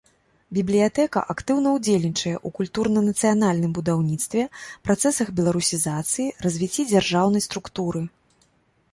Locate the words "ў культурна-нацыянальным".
2.31-3.71